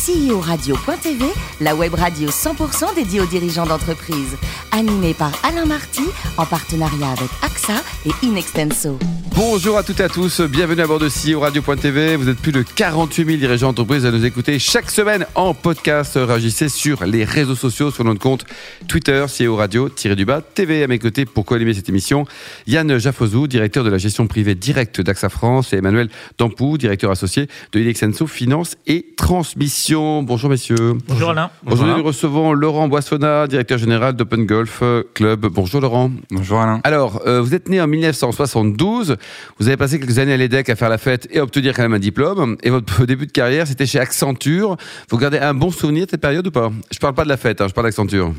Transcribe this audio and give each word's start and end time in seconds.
CEO-radio.tv, 0.00 1.26
la 1.60 1.74
web 1.74 1.92
radio 1.92 2.30
100% 2.30 2.94
dédiée 2.94 3.20
aux 3.20 3.26
dirigeants 3.26 3.66
d'entreprise. 3.66 4.38
Animée 4.72 5.12
par 5.12 5.32
Alain 5.44 5.66
Marty, 5.66 6.04
en 6.38 6.46
partenariat 6.46 7.10
avec 7.10 7.28
AXA 7.42 7.74
et 8.06 8.26
Inextenso. 8.26 8.98
Bonjour 9.36 9.76
à 9.76 9.82
toutes 9.82 10.00
et 10.00 10.04
à 10.04 10.08
tous, 10.08 10.40
bienvenue 10.40 10.82
à 10.82 10.86
bord 10.86 10.98
de 10.98 11.08
CEO 11.08 11.40
Radio.tv. 11.40 12.16
Vous 12.16 12.28
êtes 12.28 12.38
plus 12.38 12.52
de 12.52 12.62
48 12.62 13.24
000 13.26 13.36
dirigeants 13.38 13.68
d'entreprise 13.68 14.06
à 14.06 14.10
nous 14.10 14.24
écouter 14.24 14.58
chaque 14.58 14.90
semaine 14.90 15.26
en 15.34 15.52
podcast. 15.52 16.12
Réagissez 16.16 16.68
sur 16.70 17.04
les 17.04 17.24
réseaux 17.24 17.54
sociaux, 17.54 17.90
sur 17.90 18.04
notre 18.04 18.20
compte 18.20 18.44
Twitter, 18.88 19.24
CEO 19.28 19.56
Radio-du-bas 19.56 20.40
TV. 20.40 20.82
À 20.82 20.86
mes 20.86 20.98
côtés 20.98 21.26
pour 21.26 21.44
co-animer 21.44 21.74
cette 21.74 21.88
émission, 21.88 22.24
Yann 22.66 22.98
Jaffozou, 22.98 23.46
directeur 23.46 23.84
de 23.84 23.90
la 23.90 23.98
gestion 23.98 24.26
privée 24.26 24.54
directe 24.54 25.00
d'AXA 25.00 25.28
France 25.28 25.72
et 25.72 25.76
Emmanuel 25.76 26.08
Dampou, 26.38 26.78
directeur 26.78 27.10
associé 27.10 27.48
de 27.72 27.80
Inextenso 27.80 28.26
Finance 28.26 28.76
et 28.86 29.06
Transmission. 29.16 29.89
Bonjour 29.92 30.48
messieurs. 30.48 30.94
Bonjour 31.08 31.30
Alain. 31.30 31.50
Aujourd'hui, 31.66 31.94
nous 31.96 32.04
recevons 32.04 32.52
Laurent 32.52 32.86
Boissonnat, 32.86 33.48
directeur 33.48 33.76
général 33.76 34.14
d'Open 34.14 34.46
Golf 34.46 34.84
Club. 35.14 35.46
Bonjour 35.46 35.80
Laurent. 35.80 36.12
Bonjour 36.30 36.60
Alain. 36.60 36.80
Alors, 36.84 37.22
euh, 37.26 37.40
vous 37.40 37.54
êtes 37.56 37.68
né 37.68 37.80
en 37.80 37.88
1972. 37.88 39.16
Vous 39.58 39.66
avez 39.66 39.76
passé 39.76 39.98
quelques 39.98 40.20
années 40.20 40.34
à 40.34 40.36
l'EDEC 40.36 40.68
à 40.68 40.76
faire 40.76 40.90
la 40.90 40.98
fête 40.98 41.26
et 41.32 41.40
à 41.40 41.42
obtenir 41.42 41.74
quand 41.74 41.82
même 41.82 41.94
un 41.94 41.98
diplôme. 41.98 42.56
Et 42.62 42.70
votre 42.70 43.04
début 43.06 43.26
de 43.26 43.32
carrière, 43.32 43.66
c'était 43.66 43.86
chez 43.86 43.98
Accenture. 43.98 44.76
Vous 45.08 45.18
gardez 45.18 45.38
un 45.38 45.54
bon 45.54 45.72
souvenir 45.72 46.06
de 46.06 46.10
cette 46.10 46.20
période 46.20 46.46
ou 46.46 46.52
pas? 46.52 46.70
Je 46.92 46.98
parle 47.00 47.14
pas 47.14 47.24
de 47.24 47.28
la 47.28 47.36
fête, 47.36 47.60
hein, 47.60 47.66
je 47.68 47.74
parle 47.74 47.88
d'Accenture. 47.88 48.32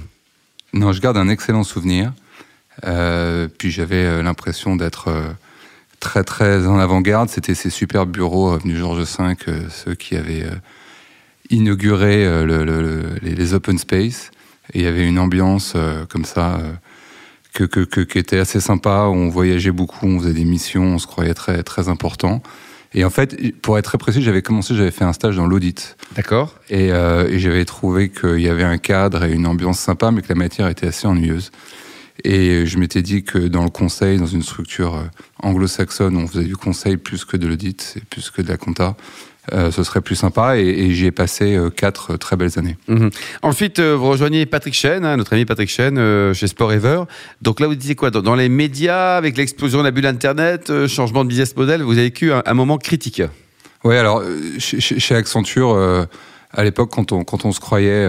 Non, 0.73 0.93
je 0.93 1.01
garde 1.01 1.17
un 1.17 1.27
excellent 1.27 1.63
souvenir. 1.63 2.13
Euh, 2.85 3.49
puis 3.57 3.71
j'avais 3.71 4.05
euh, 4.05 4.23
l'impression 4.23 4.77
d'être 4.77 5.09
euh, 5.09 5.23
très 5.99 6.23
très 6.23 6.65
en 6.65 6.79
avant-garde. 6.79 7.29
C'était 7.29 7.55
ces 7.55 7.69
super 7.69 8.05
bureaux 8.05 8.51
avenue 8.51 8.77
Georges 8.77 9.03
V, 9.03 9.35
euh, 9.47 9.61
ceux 9.69 9.95
qui 9.95 10.15
avaient 10.15 10.43
euh, 10.43 10.55
inauguré 11.51 12.25
euh, 12.25 12.45
le- 12.45 12.63
le- 12.65 12.81
le- 12.81 13.15
les, 13.21 13.53
open 13.53 13.77
space. 13.77 14.31
Et 14.73 14.79
il 14.79 14.83
y 14.83 14.87
avait 14.87 15.07
une 15.07 15.19
ambiance 15.19 15.73
euh, 15.75 16.05
comme 16.07 16.25
ça 16.25 16.55
euh, 16.59 16.71
que, 17.53 17.63
que- 17.65 17.81
que- 17.81 18.01
qui 18.01 18.17
était 18.17 18.39
assez 18.39 18.59
sympa. 18.59 19.03
On 19.11 19.29
voyageait 19.29 19.71
beaucoup, 19.71 20.07
on 20.07 20.19
faisait 20.19 20.33
des 20.33 20.45
missions, 20.45 20.95
on 20.95 20.99
se 20.99 21.07
croyait 21.07 21.33
très 21.33 21.61
très 21.63 21.89
important. 21.89 22.41
Et 22.93 23.05
en 23.05 23.09
fait, 23.09 23.37
pour 23.61 23.77
être 23.77 23.85
très 23.85 23.97
précis, 23.97 24.21
j'avais 24.21 24.41
commencé, 24.41 24.75
j'avais 24.75 24.91
fait 24.91 25.05
un 25.05 25.13
stage 25.13 25.37
dans 25.37 25.47
l'audit. 25.47 25.95
D'accord. 26.15 26.55
Et, 26.69 26.91
euh, 26.91 27.27
et 27.29 27.39
j'avais 27.39 27.63
trouvé 27.63 28.09
qu'il 28.09 28.41
y 28.41 28.49
avait 28.49 28.63
un 28.65 28.77
cadre 28.77 29.23
et 29.23 29.31
une 29.31 29.45
ambiance 29.47 29.79
sympa, 29.79 30.11
mais 30.11 30.21
que 30.21 30.27
la 30.29 30.35
matière 30.35 30.67
était 30.67 30.87
assez 30.87 31.07
ennuyeuse. 31.07 31.51
Et 32.25 32.65
je 32.65 32.77
m'étais 32.77 33.01
dit 33.01 33.23
que 33.23 33.37
dans 33.39 33.63
le 33.63 33.69
conseil, 33.69 34.17
dans 34.19 34.25
une 34.27 34.43
structure 34.43 35.05
anglo-saxonne, 35.41 36.17
on 36.17 36.27
faisait 36.27 36.43
du 36.45 36.55
conseil 36.57 36.97
plus 36.97 37.23
que 37.25 37.37
de 37.37 37.47
l'audit, 37.47 37.93
et 37.97 38.01
plus 38.01 38.29
que 38.29 38.41
de 38.41 38.49
la 38.49 38.57
compta, 38.57 38.95
euh, 39.53 39.71
ce 39.71 39.83
serait 39.83 40.01
plus 40.01 40.15
sympa. 40.15 40.57
Et, 40.57 40.61
et 40.67 40.93
j'y 40.93 41.05
ai 41.07 41.11
passé 41.11 41.55
euh, 41.55 41.69
quatre 41.69 42.15
très 42.17 42.35
belles 42.35 42.57
années. 42.57 42.77
Mhm. 42.87 43.09
Ensuite, 43.41 43.79
euh, 43.79 43.95
vous 43.95 44.09
rejoignez 44.09 44.45
Patrick 44.45 44.73
Chen, 44.73 45.03
hein, 45.05 45.17
notre 45.17 45.33
ami 45.33 45.45
Patrick 45.45 45.69
Chen, 45.69 45.97
euh, 45.97 46.33
chez 46.33 46.47
Sport 46.47 46.73
Ever. 46.73 47.03
Donc 47.41 47.59
là, 47.59 47.67
vous 47.67 47.75
disiez 47.75 47.95
quoi? 47.95 48.11
Dans, 48.11 48.21
dans 48.21 48.35
les 48.35 48.49
médias, 48.49 49.17
avec 49.17 49.37
l'explosion 49.37 49.79
de 49.79 49.83
la 49.85 49.91
bulle 49.91 50.05
Internet, 50.05 50.69
euh, 50.69 50.87
changement 50.87 51.23
de 51.23 51.29
business 51.29 51.55
model, 51.55 51.81
vous 51.81 51.93
avez 51.93 52.03
vécu 52.03 52.31
un, 52.31 52.43
un 52.45 52.53
moment 52.53 52.77
critique. 52.77 53.21
Oui, 53.83 53.95
alors 53.97 54.19
euh, 54.19 54.37
chez, 54.59 54.79
chez- 54.79 55.15
Accenture, 55.15 55.71
euh, 55.73 56.05
à 56.51 56.63
l'époque, 56.63 56.91
quand 56.93 57.11
on, 57.11 57.23
quand 57.23 57.45
on 57.45 57.51
se 57.51 57.59
croyait 57.59 58.05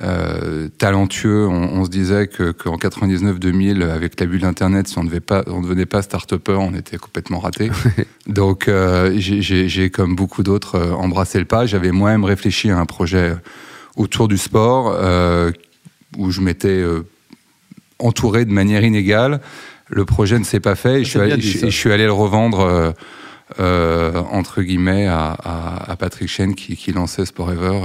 euh, 0.00 0.68
talentueux, 0.78 1.46
on, 1.46 1.80
on 1.80 1.84
se 1.84 1.90
disait 1.90 2.26
que 2.26 2.50
qu'en 2.52 2.76
99-2000, 2.76 3.82
avec 3.90 4.18
la 4.18 4.26
bulle 4.26 4.44
Internet, 4.46 4.88
si 4.88 4.96
on 4.98 5.02
ne 5.02 5.08
devenait 5.08 5.20
pas, 5.20 5.42
on 5.48 5.58
ne 5.58 5.64
devenait 5.64 5.84
pas 5.86 6.00
start-upper, 6.00 6.52
on 6.54 6.72
était 6.74 6.96
complètement 6.96 7.40
raté. 7.40 7.70
Donc, 8.26 8.68
euh, 8.68 9.12
j'ai- 9.18 9.90
comme 9.90 10.16
beaucoup 10.16 10.42
d'autres, 10.42 10.76
euh, 10.76 10.92
embrassé 10.92 11.38
le 11.38 11.44
pas. 11.44 11.66
J'avais 11.66 11.90
moi-même 11.90 12.24
réfléchi 12.24 12.70
à 12.70 12.78
un 12.78 12.86
projet 12.86 13.34
autour 13.96 14.28
du 14.28 14.38
sport 14.38 14.94
euh, 14.96 15.50
où 16.16 16.30
je 16.30 16.40
m'étais 16.40 16.82
entouré 17.98 18.44
de 18.46 18.52
manière 18.52 18.84
inégale. 18.84 19.40
Le 19.88 20.06
projet 20.06 20.38
ne 20.38 20.44
s'est 20.44 20.60
pas 20.60 20.74
fait 20.74 21.02
et 21.02 21.04
je 21.04 21.10
suis, 21.10 21.18
allé, 21.20 21.36
dit, 21.36 21.50
je- 21.50 21.58
ça. 21.58 21.66
je 21.68 21.76
suis 21.76 21.92
allé 21.92 22.04
le 22.06 22.12
revendre. 22.12 22.94
entre 23.58 24.62
guillemets 24.62 25.06
à, 25.06 25.32
à- 25.32 25.90
à 25.92 25.96
Patrick 25.96 26.28
Chen 26.28 26.54
qui, 26.54 26.74
qui 26.76 26.92
lançait 26.92 27.26
Sport 27.26 27.52
Ever 27.52 27.80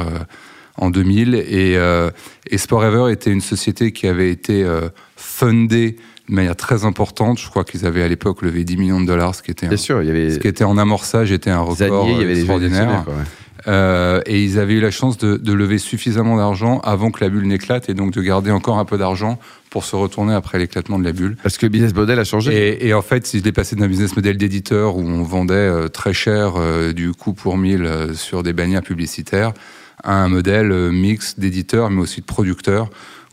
en 0.78 0.90
2000 0.90 1.36
et, 1.36 1.76
euh, 1.78 2.10
et 2.50 2.58
Sport 2.58 2.86
Ever 2.86 3.12
était 3.12 3.32
une 3.32 3.42
société 3.42 3.92
qui 3.92 4.08
avait 4.08 4.30
été 4.32 4.64
euh, 4.64 4.90
fundée 5.16 5.98
de 6.30 6.34
manière 6.36 6.56
très 6.56 6.86
importante. 6.86 7.40
Je 7.40 7.50
crois 7.50 7.64
qu'ils 7.64 7.86
avaient 7.86 8.04
à 8.04 8.08
l'époque 8.08 8.42
levé 8.42 8.64
10 8.64 8.78
millions 8.78 9.02
de 9.02 9.06
dollars, 9.08 9.34
ce 9.36 9.42
qui 9.42 9.52
était, 9.52 9.66
un- 9.66 9.70
Bien 9.70 9.78
sûr, 9.78 10.02
il 10.04 10.08
y 10.08 10.12
avait 10.12 10.32
ce 10.32 10.40
qui 10.40 10.48
était 10.48 10.64
en 10.64 10.78
amorçage 10.78 11.32
était 11.32 11.50
un 11.50 11.60
record 11.62 11.76
Zanier, 11.78 12.12
il 12.14 12.18
y 12.22 12.24
avait 12.24 12.34
des 12.34 12.40
extraordinaire. 12.42 12.80
actionnaires, 12.82 13.06
quoi, 13.06 13.14
ouais. 13.16 13.22
Euh, 13.68 14.22
et 14.28 14.42
ils 14.44 14.60
avaient 14.60 14.76
eu 14.76 14.80
la 14.80 14.92
chance 14.92 15.18
de, 15.18 15.36
de 15.36 15.52
lever 15.52 15.78
suffisamment 15.78 16.38
d'argent 16.38 16.80
avant 16.86 17.12
que 17.12 17.22
la 17.24 17.30
bulle 17.30 17.48
n'éclate 17.48 17.90
et 17.90 17.94
donc 17.96 18.14
de 18.14 18.22
garder 18.22 18.52
encore 18.52 18.78
un 18.78 18.86
peu 18.86 18.98
d'argent 18.98 19.40
pour 19.72 19.84
se 19.84 19.96
retourner 19.96 20.34
après 20.34 20.58
l'éclatement 20.60 20.98
de 21.00 21.04
la 21.04 21.12
bulle. 21.12 21.36
Parce 21.44 21.58
que 21.58 21.66
le 21.66 21.72
business 21.72 21.94
model 21.94 22.18
a 22.20 22.24
changé. 22.24 22.56
Et, 22.56 22.88
et 22.88 22.94
en 22.94 23.02
fait, 23.02 23.34
il 23.34 23.46
est 23.46 23.52
passé 23.52 23.76
d'un 23.76 23.88
business 23.88 24.16
model 24.16 24.38
d'éditeur 24.38 24.96
où 24.96 25.02
on 25.02 25.24
vendait 25.24 25.54
euh, 25.56 25.88
très 25.90 26.14
cher 26.14 26.54
euh, 26.56 26.94
du 26.94 27.12
coup 27.12 27.34
pour 27.34 27.58
mille 27.58 27.84
euh, 27.84 28.14
sur 28.14 28.42
des 28.44 28.54
bannières 28.54 28.84
publicitaires 28.84 29.54
à 30.04 30.24
un 30.24 30.28
modèle 30.28 30.72
euh, 30.72 30.92
mix 30.92 31.38
d'éditeur 31.40 31.90
mais 31.90 32.02
aussi 32.02 32.22
de 32.22 32.26
producteur 32.26 32.90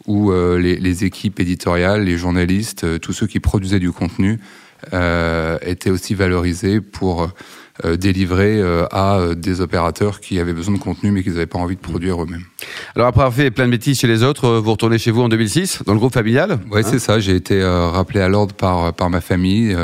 où 0.07 0.33
euh, 0.33 0.59
les, 0.59 0.77
les 0.77 1.05
équipes 1.05 1.41
éditoriales, 1.41 2.05
les 2.05 2.19
journalistes, 2.19 2.85
euh, 2.85 2.99
tous 2.99 3.13
ceux 3.15 3.27
qui 3.27 3.41
produisaient 3.41 3.79
du 3.81 3.91
contenu 3.93 4.39
étaient 5.63 5.89
aussi 5.91 6.15
valorisés 6.15 6.83
pour 6.83 7.31
délivrer 7.99 8.61
euh, 8.61 8.85
à 8.93 9.35
des 9.35 9.61
opérateurs 9.63 10.21
qui 10.21 10.39
avaient 10.39 10.53
besoin 10.53 10.75
de 10.75 10.79
contenu 10.79 11.11
mais 11.11 11.23
qui 11.23 11.31
n'avaient 11.31 11.47
pas 11.47 11.59
envie 11.59 11.75
de 11.75 11.81
produire 11.81 12.23
eux-mêmes. 12.23 12.45
Alors 12.95 13.09
après 13.09 13.23
avoir 13.23 13.35
fait 13.35 13.51
plein 13.51 13.65
de 13.67 13.71
bêtises 13.73 13.99
chez 13.99 14.07
les 14.07 14.23
autres, 14.23 14.59
vous 14.59 14.71
retournez 14.73 14.99
chez 14.99 15.11
vous 15.11 15.23
en 15.23 15.29
2006, 15.31 15.83
dans 15.87 15.93
le 15.95 15.99
groupe 15.99 16.13
familial? 16.13 16.61
Ouais, 16.71 16.85
Hein? 16.85 16.89
c'est 16.89 16.99
ça. 17.01 17.19
J'ai 17.19 17.35
été 17.35 17.65
rappelé 17.65 18.21
à 18.21 18.29
l'ordre 18.29 18.55
par, 18.55 18.93
par 18.93 19.09
ma 19.11 19.21
famille. 19.21 19.75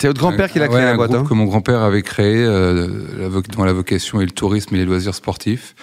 C'est 0.00 0.06
votre 0.06 0.20
grand-père 0.20 0.50
qui 0.50 0.60
l'a 0.60 0.66
Ouais, 0.66 0.70
créé 0.74 0.84
la 0.84 0.92
un 0.92 0.96
boîte. 0.96 1.10
groupe 1.10 1.24
hein? 1.26 1.28
que 1.28 1.34
mon 1.34 1.44
grand-père 1.44 1.80
avait 1.82 2.02
créé, 2.02 2.42
dont 2.46 3.64
la 3.64 3.72
vocation 3.72 4.20
est 4.20 4.26
le 4.26 4.30
tourisme 4.30 4.74
et 4.76 4.78
les 4.78 4.84
loisirs 4.86 5.14
sportifs, 5.14 5.74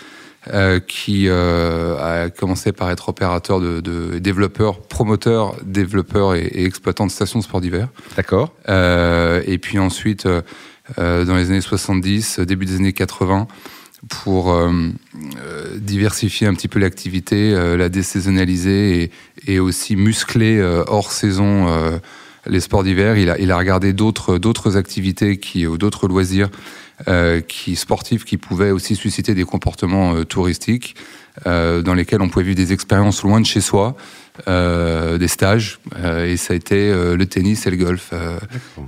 euh, 0.51 0.81
qui 0.81 1.29
euh, 1.29 2.25
a 2.25 2.29
commencé 2.29 2.73
par 2.73 2.91
être 2.91 3.07
opérateur 3.07 3.61
de, 3.61 3.79
de 3.79 4.19
développeur, 4.19 4.81
promoteur, 4.81 5.55
développeur 5.63 6.35
et, 6.35 6.41
et 6.41 6.65
exploitant 6.65 7.05
de 7.05 7.11
stations 7.11 7.39
de 7.39 7.45
sport 7.45 7.61
d'hiver. 7.61 7.87
D'accord. 8.17 8.53
Euh, 8.67 9.41
et 9.45 9.57
puis 9.57 9.79
ensuite, 9.79 10.27
dans 10.27 11.35
les 11.35 11.49
années 11.49 11.61
70, 11.61 12.39
euh, 12.39 12.45
début 12.45 12.65
des 12.65 12.75
années 12.75 12.91
80, 12.91 13.47
pour 14.09 14.53
diversifier 15.77 16.45
un 16.45 16.53
petit 16.53 16.67
peu 16.67 16.77
l'activité, 16.77 17.55
la 17.77 17.87
désaisonnaliser 17.87 19.03
et, 19.03 19.53
et 19.53 19.59
aussi 19.59 19.95
muscler 19.95 20.61
hors 20.87 21.13
saison 21.13 22.01
les 22.45 22.59
sports 22.59 22.83
d'hiver. 22.83 23.17
Il 23.17 23.29
a, 23.29 23.39
il 23.39 23.49
a 23.49 23.57
regardé 23.57 23.93
d'autres 23.93 24.37
d'autres 24.39 24.75
activités 24.75 25.37
qui, 25.37 25.65
ou 25.67 25.77
d'autres 25.77 26.09
loisirs 26.09 26.49
euh, 27.07 27.41
qui 27.41 27.75
sportifs 27.75 28.23
qui 28.25 28.37
pouvaient 28.37 28.71
aussi 28.71 28.95
susciter 28.95 29.33
des 29.33 29.43
comportements 29.43 30.15
euh, 30.15 30.23
touristiques 30.23 30.95
euh, 31.47 31.81
dans 31.81 31.93
lesquels 31.93 32.21
on 32.21 32.29
pouvait 32.29 32.45
vivre 32.45 32.55
des 32.57 32.73
expériences 32.73 33.23
loin 33.23 33.41
de 33.41 33.45
chez 33.45 33.61
soi, 33.61 33.95
des 34.47 35.27
stages. 35.27 35.79
et 36.25 36.37
ça 36.37 36.53
a 36.53 36.55
été 36.55 36.91
le 36.93 37.25
tennis 37.25 37.67
et 37.67 37.71
le 37.71 37.77
golf. 37.77 38.11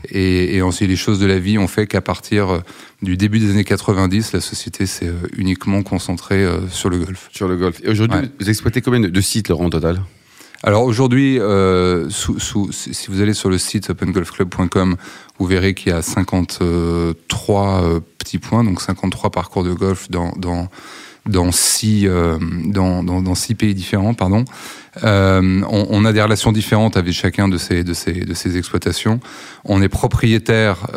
et, 0.10 0.56
et 0.56 0.62
ensuite, 0.62 0.90
les 0.90 0.96
choses 0.96 1.20
de 1.20 1.26
la 1.28 1.38
vie 1.40 1.58
ont 1.58 1.68
fait 1.68 1.86
qu'à 1.88 2.02
partir 2.02 2.62
du 3.02 3.16
début 3.18 3.40
des 3.40 3.52
années 3.52 3.64
90, 3.64 4.34
la 4.34 4.42
société 4.42 4.86
s'est 4.88 5.12
uniquement 5.38 5.84
concentrée 5.84 6.48
sur 6.72 6.90
le 6.90 6.98
golf. 7.00 7.30
Sur 7.32 7.48
le 7.48 7.58
golf. 7.58 7.80
Et 7.84 7.90
aujourd'hui, 7.90 8.20
Ouais. 8.22 8.30
vous 8.40 8.50
exploitez 8.50 8.82
combien 8.82 9.00
de, 9.02 9.08
de 9.08 9.22
sites, 9.22 9.50
Laurent, 9.50 9.66
au 9.66 9.70
total? 9.70 10.02
Alors 10.64 10.84
aujourd'hui, 10.84 11.40
euh, 11.40 12.10
si 12.10 13.08
vous 13.10 13.22
allez 13.22 13.34
sur 13.34 13.50
le 13.50 13.58
site 13.58 13.90
opengolfclub.com, 13.90 14.96
vous 15.38 15.46
verrez 15.46 15.74
qu'il 15.74 15.92
y 15.92 15.96
a 15.96 16.02
53 16.02 16.64
euh, 16.64 18.00
petits 18.18 18.40
points, 18.40 18.64
donc 18.64 18.82
53 18.82 19.32
parcours 19.32 19.64
de 19.64 19.74
golf 19.74 20.10
dans, 20.10 20.32
dans, 20.38 20.70
euh, 21.28 21.52
six 21.52 22.08
pays 23.56 23.76
différents. 23.76 24.16
On, 25.04 26.06
a 26.06 26.14
des 26.14 26.22
relations 26.22 26.52
différentes 26.52 26.98
avec 26.98 27.14
chacun 27.14 27.48
de 27.48 27.58
ces, 27.58 28.58
exploitations. 28.58 29.20
On 29.66 29.82
est 29.82 29.90
propriétaire 29.90 30.88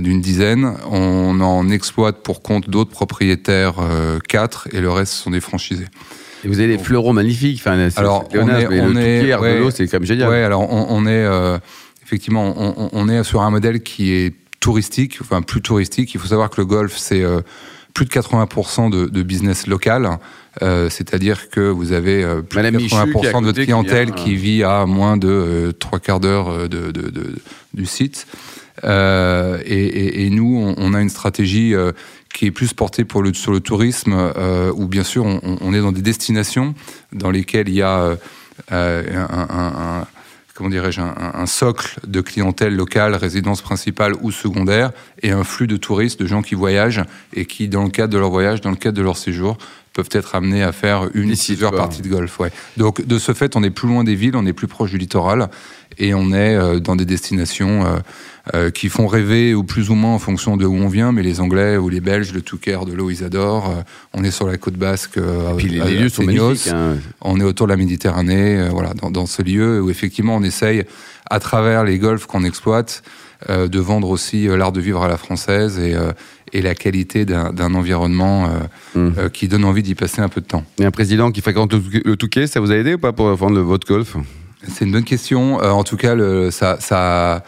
d'une 0.00 0.20
dizaine, 0.20 0.74
on 0.90 1.40
en 1.40 1.68
exploite 1.68 2.22
pour 2.22 2.42
compte 2.42 2.70
d'autres 2.70 2.90
propriétaires 2.90 3.74
quatre, 4.28 4.68
et 4.72 4.80
le 4.80 4.90
reste 4.90 5.12
sont 5.12 5.30
des 5.30 5.40
franchisés. 5.40 5.86
Et 6.44 6.48
vous 6.48 6.60
avez 6.60 6.76
des 6.76 6.82
fleurons 6.82 7.12
magnifiques. 7.12 7.60
Enfin, 7.64 7.88
Alors, 7.96 8.28
on 8.34 8.48
est- 8.48 8.68
mais 8.68 8.80
on 8.80 8.88
le 8.90 9.00
est- 9.00 9.20
Touquet, 9.20 9.32
Arnaud, 9.32 9.64
ouais. 9.66 9.70
c'est 9.70 9.86
quand 9.88 9.98
même 9.98 10.06
génial. 10.06 10.28
Ouais, 10.28 10.42
alors 10.42 10.70
on, 10.70 10.86
on 10.90 11.06
est 11.06 11.10
euh, 11.24 11.58
effectivement, 12.04 12.54
on, 12.92 13.08
est 13.08 13.22
sur 13.24 13.42
un 13.42 13.50
modèle 13.50 13.82
qui 13.82 14.12
est 14.12 14.34
touristique, 14.60 15.18
enfin 15.22 15.42
plus 15.42 15.62
touristique. 15.62 16.12
Il 16.14 16.20
faut 16.20 16.28
savoir 16.28 16.50
que 16.50 16.60
le 16.60 16.66
golf, 16.66 16.94
c'est 16.96 17.22
euh, 17.22 17.40
plus 17.94 18.04
de 18.04 18.10
80% 18.10 18.90
de, 18.90 19.06
de 19.06 19.22
business 19.22 19.66
local. 19.66 20.18
Euh, 20.62 20.88
C'est-à-dire 20.90 21.48
que 21.50 21.60
vous 21.60 21.92
avez 21.92 22.24
plus 22.48 22.56
Madame 22.56 22.74
de 22.74 22.78
Michu 22.78 22.90
qui 22.90 22.94
est 22.96 23.00
à 23.28 23.32
80% 23.32 23.40
de 23.40 23.46
votre 23.46 23.58
qui 23.60 23.64
clientèle 23.64 24.06
vient, 24.06 24.14
qui, 24.14 24.34
vit 24.36 24.62
à 24.64 24.84
moins 24.86 25.16
de 25.16 25.72
trois 25.78 25.98
quarts 25.98 26.20
d'heure 26.20 26.68
de, 26.68 26.90
de- 26.92 27.10
de- 27.10 27.34
du 27.72 27.86
site. 27.86 28.26
Et, 28.84 30.26
et, 30.26 30.30
nous, 30.30 30.74
on, 30.76 30.94
a 30.94 31.00
une 31.00 31.08
stratégie 31.08 31.74
qui 32.34 32.46
est 32.46 32.50
plus 32.50 32.74
le, 33.22 33.32
sur 33.32 33.52
le 33.52 33.60
tourisme, 33.60 34.12
euh, 34.12 34.72
où 34.74 34.86
bien 34.86 35.04
sûr, 35.04 35.24
on, 35.24 35.72
est 35.72 35.80
dans 35.80 35.92
des 35.92 36.02
destinations 36.02 36.74
dans 37.12 37.30
lesquelles 37.30 37.68
il 37.68 37.76
y 37.76 37.82
a 37.82 38.16
un, 38.70 40.06
socle 41.46 42.00
de 42.06 42.20
clientèle 42.20 42.74
locale, 42.74 43.14
résidence 43.14 43.62
principale 43.62 44.14
ou 44.20 44.30
secondaire, 44.30 44.90
et 45.22 45.30
un 45.30 45.44
flux 45.44 45.68
de 45.68 45.76
touristes, 45.76 46.20
de 46.20 46.26
gens 46.26 46.42
qui 46.42 46.56
voyagent 46.56 47.04
et 47.32 47.46
qui, 47.46 47.68
dans 47.68 47.84
le 47.84 47.90
cadre 47.90 48.12
de 48.12 48.18
leur 48.18 48.30
voyage, 48.30 48.60
dans 48.60 48.70
le 48.70 48.76
cadre 48.76 48.98
de 48.98 49.02
leur 49.02 49.16
séjour, 49.16 49.56
peuvent 49.94 50.10
être 50.10 50.34
amenés 50.34 50.62
à 50.62 50.72
faire 50.72 51.08
une 51.14 51.32
ou 51.32 51.36
plusieurs 51.36 51.72
parties 51.72 52.02
de 52.02 52.08
golf. 52.08 52.38
Ouais. 52.40 52.50
Donc, 52.76 53.06
de 53.06 53.18
ce 53.18 53.32
fait, 53.32 53.56
on 53.56 53.62
est 53.62 53.70
plus 53.70 53.88
loin 53.88 54.02
des 54.02 54.16
villes, 54.16 54.36
on 54.36 54.44
est 54.44 54.52
plus 54.52 54.66
proche 54.66 54.90
du 54.90 54.98
littoral, 54.98 55.48
et 55.98 56.14
on 56.14 56.32
est 56.32 56.56
euh, 56.56 56.80
dans 56.80 56.96
des 56.96 57.04
destinations 57.04 57.86
euh, 57.86 57.98
euh, 58.54 58.70
qui 58.70 58.88
font 58.88 59.06
rêver, 59.06 59.54
ou 59.54 59.62
plus 59.62 59.90
ou 59.90 59.94
moins 59.94 60.12
en 60.12 60.18
fonction 60.18 60.56
de 60.56 60.66
où 60.66 60.74
on 60.74 60.88
vient, 60.88 61.12
mais 61.12 61.22
les 61.22 61.40
Anglais 61.40 61.76
ou 61.76 61.88
les 61.88 62.00
Belges, 62.00 62.32
le 62.32 62.42
Touquet 62.42 62.76
de 62.84 62.92
l'eau, 62.92 63.08
ils 63.10 63.22
adorent. 63.22 63.84
On 64.12 64.24
est 64.24 64.32
sur 64.32 64.48
la 64.48 64.56
côte 64.56 64.74
basque. 64.74 65.16
Et 65.16 65.56
puis 65.56 65.68
les, 65.68 65.78
lieux 65.96 66.08
sont 66.08 66.24
magnifiques. 66.24 66.72
Hein. 66.72 66.96
On 67.20 67.40
est 67.40 67.44
autour 67.44 67.68
de 67.68 67.72
la 67.72 67.76
Méditerranée, 67.76 68.68
voilà, 68.70 68.94
dans, 68.94 69.12
dans, 69.12 69.26
ce 69.26 69.42
lieu 69.42 69.80
où 69.80 69.90
effectivement 69.90 70.36
on 70.36 70.42
essaye, 70.42 70.84
à 71.30 71.38
travers 71.38 71.84
les 71.84 71.98
golfs 71.98 72.26
qu'on 72.26 72.44
exploite, 72.44 73.02
de 73.48 73.78
vendre 73.78 74.08
aussi 74.10 74.46
l'art 74.46 74.72
de 74.72 74.80
vivre 74.80 75.02
à 75.02 75.08
la 75.08 75.18
française 75.18 75.78
et, 75.78 75.96
et 76.54 76.62
la 76.62 76.74
qualité 76.74 77.24
d'un 77.24 77.74
environnement 77.74 78.48
mmh. 78.94 79.28
qui 79.32 79.48
donne 79.48 79.64
envie 79.64 79.82
d'y 79.82 79.94
passer 79.94 80.22
un 80.22 80.28
peu 80.28 80.40
de 80.40 80.46
temps. 80.46 80.64
Et 80.78 80.84
un 80.84 80.90
président 80.90 81.30
qui 81.30 81.40
fréquente 81.40 81.74
le 81.74 82.16
Touquet, 82.16 82.46
ça 82.46 82.60
vous 82.60 82.70
a 82.70 82.76
aidé 82.76 82.94
ou 82.94 82.98
pas 82.98 83.12
pour 83.12 83.26
vendre 83.34 83.60
votre 83.60 83.86
golf? 83.86 84.16
C'est 84.68 84.84
une 84.86 84.92
bonne 84.92 85.04
question. 85.04 85.56
en 85.56 85.84
tout 85.84 85.96
cas, 85.96 86.14
le, 86.14 86.50
ça, 86.50 86.78
ça 86.80 87.42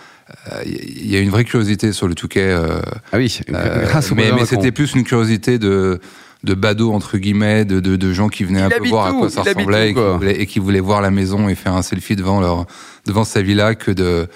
il 0.64 1.10
y 1.10 1.16
a 1.16 1.20
une 1.20 1.30
vraie 1.30 1.44
curiosité 1.44 1.92
sur 1.92 2.08
le 2.08 2.14
Touquet. 2.14 2.40
Euh, 2.50 2.80
ah 3.12 3.16
oui, 3.16 3.40
grâce 3.48 4.12
mais, 4.12 4.32
mais 4.32 4.46
c'était 4.46 4.72
plus 4.72 4.94
une 4.94 5.04
curiosité 5.04 5.58
de 5.58 6.00
de 6.44 6.54
badauds 6.54 6.92
entre 6.92 7.18
guillemets, 7.18 7.64
de, 7.64 7.80
de, 7.80 7.96
de, 7.96 8.12
gens 8.12 8.28
qui 8.28 8.44
venaient 8.44 8.60
un 8.60 8.68
peu 8.68 8.86
voir 8.88 9.06
à 9.06 9.12
quoi 9.12 9.30
ça 9.30 9.42
ressemblait 9.42 9.90
et, 9.90 9.94
qui 9.94 10.00
voulaient, 10.00 10.42
et, 10.42 10.46
qui 10.46 10.58
voulaient, 10.60 10.80
voir 10.80 11.00
la 11.00 11.10
maison 11.10 11.48
et 11.48 11.56
faire 11.56 11.74
un 11.74 11.82
selfie 11.82 12.14
devant 12.14 12.40
leur 12.40 12.66
devant 13.04 13.24
sa 13.24 13.42
villa 13.42 13.74
que 13.74 13.90
de 13.90 14.28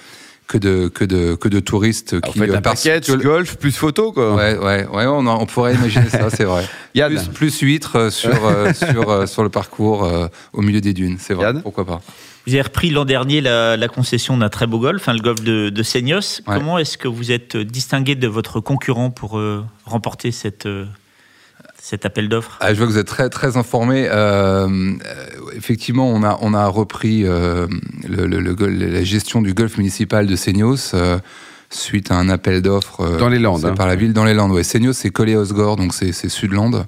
que 0.50 0.58
de 0.58 0.88
que 0.88 1.05
de 1.05 1.35
que 1.37 1.49
de 1.49 1.61
touristes 1.61 2.20
qui 2.20 2.38
fait, 2.41 2.55
un 2.55 2.61
paquet 2.61 3.00
golf 3.23 3.56
plus 3.56 3.73
photo 3.73 4.11
quoi. 4.12 4.35
Ouais 4.35 4.58
ouais 4.58 4.87
ouais 4.87 5.06
on, 5.06 5.26
on 5.26 5.47
pourrait 5.47 5.75
imaginer 5.75 6.08
ça 6.11 6.29
c'est 6.31 6.44
vrai. 6.44 6.64
Yann. 6.94 7.12
Plus, 7.14 7.29
plus 7.29 7.58
huîtres 7.61 8.12
sur 8.12 8.32
sur 8.75 9.29
sur 9.29 9.43
le 9.44 9.49
parcours 9.49 10.11
au 10.52 10.62
milieu 10.62 10.81
des 10.81 10.93
dunes 10.93 11.17
c'est 11.20 11.35
vrai 11.35 11.47
Yann. 11.47 11.62
pourquoi 11.62 11.85
pas. 11.87 12.00
Vous 12.47 12.55
avez 12.55 12.62
repris 12.62 12.91
l'an 12.91 13.05
dernier 13.05 13.41
la, 13.43 13.76
la 13.76 13.88
concession 13.88 14.37
d'un 14.37 14.49
très 14.49 14.67
beau 14.67 14.79
golf, 14.79 15.08
hein, 15.08 15.12
le 15.12 15.20
golf 15.20 15.43
de, 15.43 15.69
de 15.69 15.82
Seignos. 15.82 16.41
Ouais. 16.49 16.55
Comment 16.56 16.79
est-ce 16.79 16.96
que 16.99 17.06
vous 17.06 17.31
êtes 17.32 17.56
distingué 17.56 18.14
de 18.14 18.26
votre 18.29 18.61
concurrent 18.61 19.11
pour 19.11 19.38
euh, 19.38 19.62
remporter 19.85 20.32
cette, 20.32 20.64
euh, 20.64 20.87
cet 21.79 22.06
appel 22.06 22.31
d'offres? 22.31 22.56
Ah, 22.61 22.73
Je 22.73 22.79
vois 22.79 22.87
que 22.87 22.93
vous 22.93 22.99
êtes 22.99 23.06
très, 23.06 23.29
très 23.29 23.58
informé. 23.58 24.08
Euh, 24.11 24.94
effectivement, 25.55 26.08
on 26.08 26.23
a, 26.23 26.38
on 26.41 26.55
a 26.55 26.67
repris 26.67 27.25
euh, 27.26 27.67
le, 28.10 28.26
le, 28.26 28.40
le, 28.40 28.86
la 28.90 29.04
gestion 29.04 29.42
du 29.42 29.54
golf 29.54 29.78
municipal 29.78 30.26
de 30.26 30.36
Seignos 30.36 30.94
euh, 30.94 31.18
suite 31.70 32.10
à 32.10 32.16
un 32.16 32.28
appel 32.28 32.62
d'offres 32.62 33.18
dans 33.18 33.28
les 33.28 33.38
Landes, 33.38 33.64
hein. 33.64 33.74
par 33.74 33.86
la 33.86 33.96
ville 33.96 34.12
dans 34.12 34.24
les 34.24 34.34
Landes. 34.34 34.52
Ouais. 34.52 34.64
Seignos, 34.64 34.92
c'est 34.92 35.10
collé 35.10 35.34
à 35.34 35.38
Osgore, 35.38 35.76
donc 35.76 35.94
c'est 35.94 36.12
Sudland. 36.12 36.84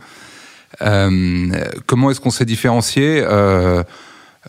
comment 0.79 2.11
est-ce 2.11 2.21
qu'on 2.21 2.31
s'est 2.31 2.45
différencié 2.45 3.25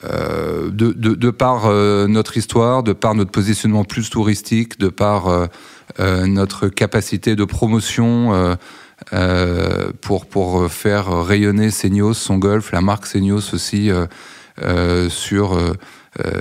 euh, 0.03 0.71
de, 0.71 0.91
de, 0.91 1.13
de, 1.13 1.29
par 1.29 1.67
euh, 1.67 2.07
notre 2.07 2.35
histoire, 2.35 2.81
de 2.81 2.93
par 2.93 3.13
notre 3.13 3.29
positionnement 3.29 3.83
plus 3.83 4.09
touristique, 4.09 4.79
de 4.79 4.87
par 4.87 5.27
euh, 5.27 5.45
euh 5.99 6.25
notre 6.25 6.67
capacité 6.67 7.35
de 7.35 7.45
promotion 7.45 8.57
euh, 9.13 9.91
pour, 10.01 10.25
pour 10.25 10.71
faire 10.71 11.23
rayonner 11.23 11.69
Seignos, 11.69 12.15
son 12.15 12.37
golf, 12.39 12.71
la 12.71 12.81
marque 12.81 13.05
Seignos 13.05 13.53
aussi 13.53 13.91
sur 15.09 15.59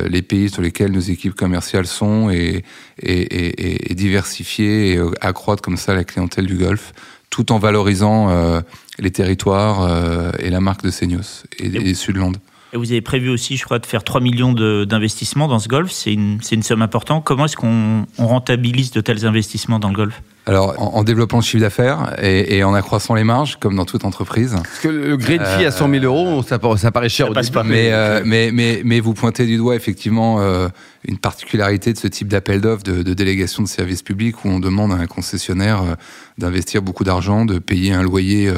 les 0.09 0.23
pays 0.23 0.51
sur 0.51 0.63
lesquels 0.63 0.93
nos 0.93 1.01
équipes 1.01 1.35
commerciales 1.35 1.87
sont 1.87 2.31
et, 2.31 2.65
et, 3.01 3.23
et, 3.23 3.93
et 3.93 3.95
diversifier 3.95 4.95
et 4.95 5.01
accroître 5.21 5.63
comme 5.63 5.77
ça 5.77 5.95
la 5.95 6.05
clientèle 6.05 6.47
du 6.47 6.57
golf 6.57 6.93
tout 7.31 7.53
en 7.53 7.59
valorisant 7.59 8.63
les 8.99 9.11
territoires 9.11 10.35
et 10.39 10.51
la 10.51 10.61
marque 10.61 10.83
de 10.83 10.91
Seignos 10.91 11.45
et, 11.59 11.67
et 11.67 11.95
Sudland. 11.95 12.37
Et 12.73 12.79
vous 12.79 12.91
avez 12.91 13.03
prévu 13.03 13.29
aussi, 13.29 13.57
je 13.57 13.65
crois, 13.65 13.79
de 13.79 13.87
faire 13.87 14.03
3 14.03 14.21
millions 14.21 14.53
d'investissements 14.53 15.47
dans 15.47 15.59
ce 15.59 15.69
golf. 15.69 15.91
C'est 15.91 16.13
une, 16.13 16.41
une, 16.51 16.63
somme 16.63 16.81
importante. 16.81 17.23
Comment 17.23 17.45
est-ce 17.45 17.57
qu'on 17.57 18.07
rentabilise 18.17 18.93
de 18.93 19.03
tels 19.03 19.27
investissements 19.27 19.79
dans 19.79 19.89
le 19.89 19.95
golf 19.95 20.23
alors, 20.47 20.75
en, 20.79 20.99
en, 20.99 21.05
développant 21.05 21.37
le 21.37 21.43
chiffre 21.43 21.61
d'affaires 21.61 22.17
et, 22.21 22.57
et, 22.57 22.65
en 22.65 22.75
accroissant 22.75 23.15
les 23.15 23.23
marges, 23.23 23.59
comme 23.61 23.77
dans 23.77 23.85
toute 23.85 24.05
entreprise. 24.05 24.55
Parce 24.55 24.81
que 24.81 24.89
le 24.89 25.17
green 25.17 25.41
fee 25.41 25.65
euh, 25.65 25.69
à 25.69 25.71
100 25.71 25.89
000 25.91 26.05
euros, 26.05 26.43
ça, 26.43 26.59
ça 26.79 26.91
paraît 26.91 27.09
cher 27.09 27.31
au 27.31 27.35
début. 27.35 27.49
Mais, 27.65 27.93
euh, 27.93 28.23
mais, 28.25 28.51
mais, 28.53 28.83
mais, 28.85 28.99
vous 28.99 29.15
pointez 29.15 29.47
du 29.47 29.57
doigt 29.57 29.77
effectivement 29.77 30.41
euh, 30.41 30.69
une 31.07 31.19
particularité 31.19 31.93
de 31.93 31.99
ce 31.99 32.09
type 32.09 32.27
d'appel 32.27 32.61
d'offres 32.61 32.83
de, 32.83 33.05
de, 33.05 33.15
délégation 33.15 33.63
de 33.63 33.69
services 33.69 34.03
publics 34.03 34.45
où 34.45 34.49
on 34.49 34.59
demande 34.59 34.91
à 34.91 34.97
un 34.97 35.07
concessionnaire 35.07 35.83
euh, 35.83 35.95
d'investir 36.39 36.83
beaucoup 36.83 37.05
d'argent, 37.05 37.45
de 37.45 37.61
payer 37.61 37.93
un 37.93 38.03
loyer 38.03 38.53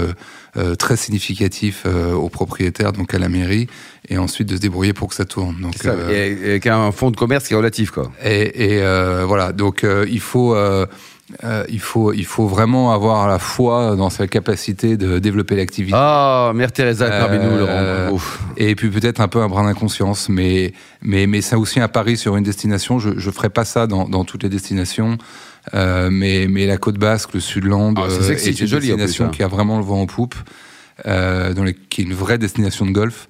euh, 0.56 0.74
très 0.76 0.96
significatif 0.96 1.84
au 1.84 2.28
propriétaire, 2.28 2.92
donc 2.92 3.12
à 3.12 3.18
la 3.18 3.28
mairie, 3.28 3.66
et 4.08 4.16
ensuite 4.16 4.48
de 4.48 4.56
se 4.56 4.60
débrouiller 4.60 4.92
pour 4.92 5.08
que 5.08 5.14
ça 5.14 5.24
tourne. 5.24 5.60
Donc, 5.60 5.74
ça, 5.74 5.94
et, 6.10 6.32
avec 6.44 6.66
un 6.66 6.92
fonds 6.92 7.10
de 7.10 7.16
commerce 7.16 7.48
qui 7.48 7.54
est 7.54 7.56
relatif, 7.56 7.90
quoi. 7.90 8.12
Et, 8.24 8.76
et 8.76 9.24
voilà, 9.26 9.52
donc 9.52 9.84
il 10.08 10.20
faut 10.20 10.54
euh, 11.42 11.64
il, 11.68 11.80
faut, 11.80 12.12
il 12.12 12.26
faut 12.26 12.46
vraiment 12.46 12.92
avoir 12.92 13.26
la 13.28 13.38
foi 13.38 13.96
dans 13.96 14.10
sa 14.10 14.26
capacité 14.26 14.96
de 14.96 15.18
développer 15.18 15.56
l'activité. 15.56 15.96
Ah, 15.98 16.52
Mère 16.54 16.70
Teresa 16.70 17.08
parmi 17.08 17.38
nous, 17.38 17.58
Laurent. 17.58 18.10
Ouf. 18.12 18.40
Et 18.56 18.74
puis 18.74 18.90
peut-être 18.90 19.20
un 19.20 19.28
peu 19.28 19.40
un 19.40 19.48
brin 19.48 19.64
d'inconscience, 19.64 20.28
mais, 20.28 20.72
mais, 21.02 21.26
mais 21.26 21.40
c'est 21.40 21.56
aussi 21.56 21.80
un 21.80 21.88
pari 21.88 22.16
sur 22.16 22.36
une 22.36 22.44
destination. 22.44 22.98
Je 22.98 23.10
ne 23.10 23.32
ferai 23.32 23.48
pas 23.48 23.64
ça 23.64 23.86
dans, 23.86 24.08
dans 24.08 24.24
toutes 24.24 24.42
les 24.42 24.50
destinations. 24.50 25.18
Euh, 25.72 26.10
mais, 26.10 26.46
mais 26.48 26.66
la 26.66 26.76
côte 26.76 26.98
basque, 26.98 27.32
le 27.34 27.40
Sudland, 27.40 27.94
ah, 27.96 28.02
euh, 28.02 28.30
est, 28.30 28.60
une 28.60 28.66
joli, 28.66 28.88
destination 28.88 29.30
qui 29.30 29.42
a 29.42 29.48
vraiment 29.48 29.78
le 29.78 29.84
vent 29.84 30.02
en 30.02 30.06
poupe, 30.06 30.34
euh, 31.06 31.54
dans 31.54 31.64
les, 31.64 31.74
qui 31.74 32.02
est 32.02 32.04
une 32.04 32.14
vraie 32.14 32.38
destination 32.38 32.84
de 32.84 32.90
golf. 32.90 33.28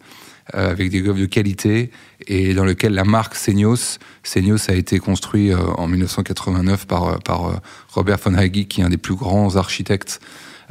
Euh, 0.55 0.71
avec 0.71 0.91
des 0.91 1.01
golfs 1.01 1.19
de 1.19 1.25
qualité 1.25 1.91
et 2.27 2.53
dans 2.53 2.67
lequel 2.67 2.93
la 2.93 3.05
marque 3.05 3.35
Seignos, 3.35 3.99
Seignos 4.23 4.69
a 4.69 4.75
été 4.75 4.99
construit 4.99 5.51
euh, 5.51 5.57
en 5.79 5.89
1989 5.89 6.87
par, 6.87 7.05
euh, 7.05 7.17
par 7.17 7.63
Robert 7.89 8.19
von 8.19 8.35
Hagi, 8.35 8.67
qui 8.67 8.83
est 8.83 8.85
un 8.85 8.91
des 8.91 8.99
plus 8.99 9.15
grands 9.15 9.57
architectes 9.57 10.21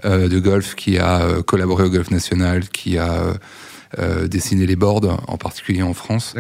de 0.04 0.40
golf, 0.40 0.76
qui 0.76 0.98
a 0.98 1.42
collaboré 1.46 1.84
au 1.84 1.90
Golf 1.90 2.10
National, 2.10 2.68
qui 2.70 2.98
a 2.98 3.36
euh, 4.00 4.28
dessiné 4.28 4.66
les 4.66 4.76
boards, 4.76 5.24
en 5.28 5.38
particulier 5.38 5.84
en 5.84 5.94
France. 5.94 6.34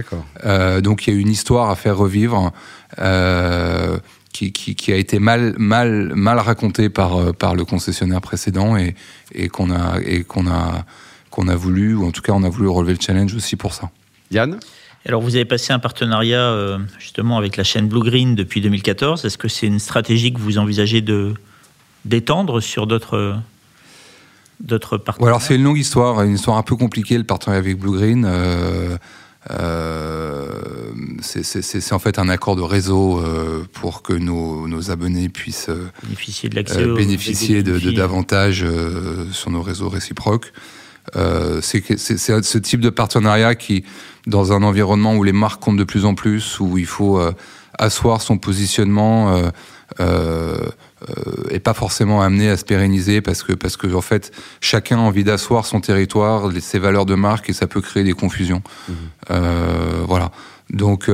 Euh, 0.43 0.81
donc 0.81 1.05
il 1.05 1.13
y 1.13 1.17
a 1.17 1.19
une 1.19 1.29
histoire 1.29 1.69
à 1.69 1.75
faire 1.75 1.95
revivre 1.95 2.51
euh, 2.97 3.99
qui, 4.33 4.51
qui, 4.51 4.73
qui, 4.73 4.91
a 4.91 4.95
été 4.95 5.19
mal, 5.19 5.53
mal, 5.59 6.13
mal 6.15 6.39
racontée 6.39 6.89
par, 6.89 7.31
par 7.35 7.53
le 7.53 7.63
concessionnaire 7.63 8.21
précédent 8.21 8.75
et, 8.75 8.95
et 9.35 9.49
qu'on 9.49 9.69
a, 9.69 9.99
et 10.03 10.23
qu'on 10.23 10.47
a 10.47 10.83
qu'on 11.33 11.47
a 11.47 11.55
voulu, 11.55 11.95
ou 11.95 12.05
en 12.05 12.11
tout 12.11 12.21
cas 12.21 12.31
on 12.33 12.43
a 12.43 12.49
voulu 12.49 12.67
relever 12.67 12.93
le 12.93 12.99
challenge 13.01 13.33
aussi 13.33 13.55
pour 13.55 13.73
ça. 13.73 13.89
Yann? 14.31 14.59
Alors 15.05 15.21
vous 15.21 15.35
avez 15.35 15.45
passé 15.45 15.73
un 15.73 15.79
partenariat 15.79 16.39
euh, 16.39 16.77
justement 16.99 17.37
avec 17.37 17.57
la 17.57 17.63
chaîne 17.63 17.87
Blue 17.87 18.03
Green 18.03 18.35
depuis 18.35 18.61
2014. 18.61 19.25
Est-ce 19.25 19.37
que 19.37 19.47
c'est 19.47 19.67
une 19.67 19.79
stratégie 19.79 20.31
que 20.31 20.39
vous 20.39 20.59
envisagez 20.59 21.01
de 21.01 21.33
d'étendre 22.05 22.61
sur 22.61 22.85
d'autres 22.85 23.35
d'autres 24.59 24.97
partenaires? 24.97 25.27
Alors 25.27 25.41
c'est 25.41 25.55
une 25.55 25.63
longue 25.63 25.79
histoire, 25.79 26.21
une 26.21 26.35
histoire 26.35 26.57
un 26.57 26.63
peu 26.63 26.75
compliquée 26.75 27.17
le 27.17 27.23
partenariat 27.23 27.59
avec 27.59 27.79
Blue 27.79 27.97
Green. 27.97 28.25
Euh, 28.25 28.95
euh, 29.51 30.47
c'est 31.21 31.93
en 31.93 31.99
fait 31.99 32.17
un 32.17 32.29
accord 32.29 32.55
de 32.55 32.61
réseau 32.61 33.19
euh, 33.19 33.65
pour 33.73 34.01
que 34.01 34.13
nos, 34.13 34.67
nos, 34.67 34.89
abonnés 34.89 35.27
puissent 35.29 35.69
bénéficier 36.03 36.49
de, 36.49 36.63
euh, 36.77 36.95
bénéficier 36.95 37.63
de, 37.63 37.77
de 37.77 37.91
davantage 37.91 38.65
sur 39.31 39.51
nos 39.51 39.61
réseaux 39.61 39.89
réciproques. 39.89 40.53
Euh, 41.15 41.60
c'est 41.62 41.98
ce 41.98 42.57
type 42.57 42.79
de 42.79 42.89
partenariat 42.89 43.55
qui, 43.55 43.83
dans 44.27 44.53
un 44.53 44.63
environnement 44.63 45.15
où 45.15 45.24
les 45.24 45.33
marques 45.33 45.62
comptent 45.62 45.77
de 45.77 45.83
plus 45.83 46.05
en 46.05 46.15
plus, 46.15 46.60
où 46.60 46.77
il 46.77 46.86
faut 46.86 47.19
euh, 47.19 47.33
asseoir 47.77 48.22
son 48.22 48.38
positionnement, 48.38 49.36
euh, 49.36 49.50
euh, 50.00 51.60
pas 51.63 51.74
forcément 51.74 52.22
amené 52.22 52.50
à 52.50 52.57
se 52.57 52.65
pérenniser 52.65 53.22
parce 53.22 53.43
que 53.43 53.53
parce 53.53 53.77
que 53.77 53.93
en 53.93 54.01
fait 54.01 54.31
chacun 54.60 54.98
a 54.98 55.01
envie 55.01 55.24
d'asseoir 55.24 55.65
son 55.65 55.81
territoire, 55.81 56.50
ses 56.60 56.79
valeurs 56.79 57.05
de 57.05 57.15
marque 57.15 57.50
et 57.50 57.53
ça 57.53 57.67
peut 57.67 57.81
créer 57.81 58.03
des 58.03 58.13
confusions. 58.13 58.62
Mmh. 58.89 58.93
voilà. 60.07 60.31
Donc 60.72 61.10